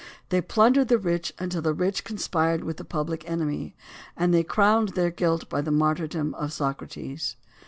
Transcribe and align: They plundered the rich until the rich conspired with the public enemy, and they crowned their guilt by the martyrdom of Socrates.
They 0.29 0.41
plundered 0.41 0.87
the 0.87 0.97
rich 0.97 1.31
until 1.37 1.61
the 1.61 1.75
rich 1.75 2.03
conspired 2.03 2.63
with 2.63 2.77
the 2.77 2.83
public 2.83 3.29
enemy, 3.29 3.75
and 4.17 4.33
they 4.33 4.41
crowned 4.43 4.89
their 4.95 5.11
guilt 5.11 5.47
by 5.47 5.61
the 5.61 5.69
martyrdom 5.69 6.33
of 6.33 6.51
Socrates. 6.51 7.35